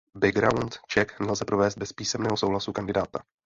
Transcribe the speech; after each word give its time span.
Background 0.17 0.79
check 0.87 1.19
nelze 1.19 1.45
provést 1.45 1.77
bez 1.77 1.91
písemného 1.93 2.37
souhlasu 2.37 2.71
kandidáta. 2.71 3.23